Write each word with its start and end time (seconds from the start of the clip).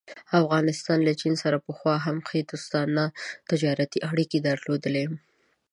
افغانستان 0.41 0.97
له 1.07 1.13
چین 1.21 1.33
سره 1.43 1.57
پخوا 1.65 1.95
هم 2.05 2.17
ښې 2.27 2.41
دوستانه 2.51 3.03
تجارتي 3.49 3.99
اړيکې 4.09 4.39
درلودلې. 4.47 5.05